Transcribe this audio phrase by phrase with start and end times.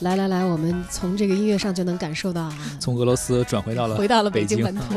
[0.00, 4.94] 我们从这个音乐上就能感受到啊，从俄罗斯转回到了回到了北京本土。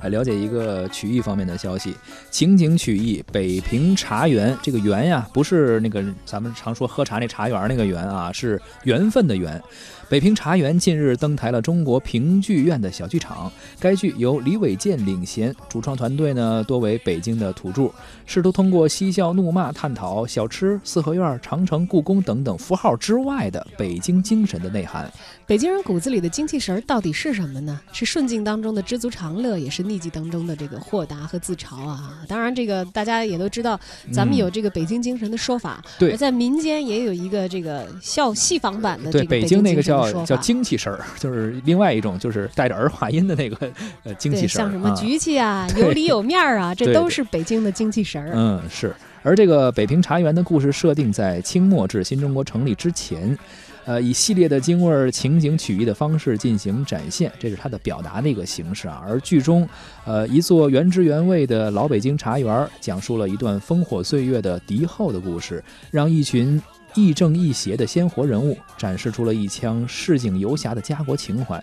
[0.00, 1.94] 来 了解一个曲艺方面的消息，
[2.30, 9.60] 情景曲艺北平茶园，这个园呀，不是那个咱们常说喝茶那茶园那个园啊，是缘分的缘。
[10.08, 17.90] 北平茶园近日登台了中国评剧院的小剧场，该剧由李伟健领衔，主创团队呢多为北京的土著，
[18.26, 25.12] 试图通过嬉笑怒骂探讨小吃、四合院、长城、故宫等等符号之外的北京精神的内涵。
[25.46, 27.78] 北京人骨子里的精气神儿到底是什么呢？
[27.92, 32.14] 是顺境当中的知足常乐，也是逆境当中的这个豁达和自嘲啊！
[32.26, 33.78] 当然，这个大家也都知道，
[34.10, 43.70] 咱们有这个北京精神的说法，对，在民间也有一个这个笑戏仿版的这个北京那个叫叫精气神儿，就是另外一种，就是带着儿化音的那个
[44.04, 48.32] 呃精气神儿，像什么局气啊、 有里有面儿啊， 这都是北京的精气神儿。
[48.34, 48.94] 嗯，是。
[49.24, 53.38] 而这个北平茶园的故事设定在清末至新中国成立之前。
[53.84, 59.02] 呃，以系列的京味儿情景曲艺的方式进行展现，这是它的表达的一个形式啊。
[59.06, 59.68] 而剧中，
[60.04, 66.60] 呃，一座原汁原味的老北京茶园，讲述了一段烽火岁月的敌后的故事，让一群。
[66.94, 71.62] 亦正亦邪的鲜活人物，展示出了一腔市井游侠的家国情怀。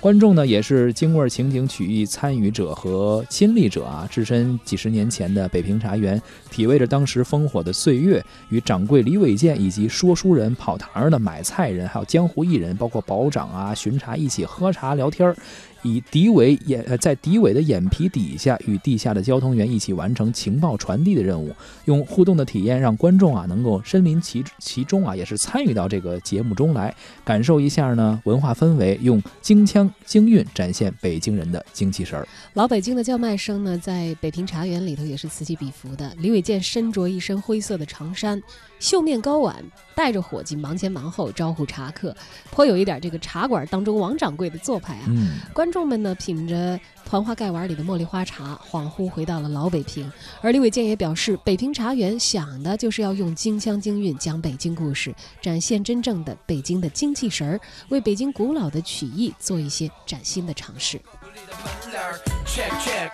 [0.00, 15.36] 观众呢，也是京味情景曲艺参与者和亲历者啊，置身几十年前的北平茶园，体味着当时烽火的岁月，与掌柜李伟健以及说书人、跑堂的买菜人，还有江湖艺人，包括保长啊、巡查一起喝茶聊天儿。
[15.82, 21.54] 以敌伪眼呃，在敌伪的眼皮底下，与地下的交通员一起完成情报传递的任务，
[21.86, 32.26] 用互动的体验让观众啊能够身临其其中啊，也是参与到这个节目中来，感受一下呢文化氛围，用京腔京韵展现北京人的精气神儿。
[32.54, 36.14] 老北京的叫卖声呢，在北平茶园里头也是此起彼伏的。
[36.18, 38.42] 李伟健身着一身灰色的长衫，
[38.80, 39.62] 绣面高碗，
[39.94, 42.12] 带着伙计忙前忙后招呼茶客，
[42.50, 45.04] 颇有一点这个茶馆当中王掌柜的做派啊。
[45.06, 45.70] 嗯，观。
[45.70, 50.10] 众们呢，品着团花盖碗里的茉莉花茶，恍惚回到了老北平。
[50.40, 57.60] 而李伟健也表示，北平茶园想的就是要用京腔京韵讲北京故事，展现真正的北京的精气神儿，
[57.90, 61.00] 为北京古老的曲艺做一些崭新的尝试。
[62.44, 63.06] 是天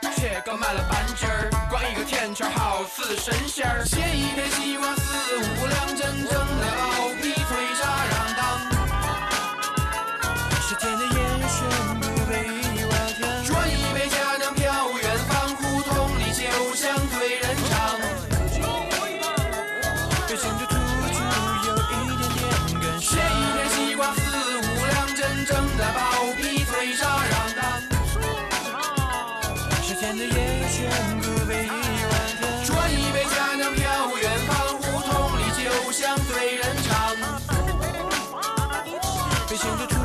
[39.56, 39.95] 最新的。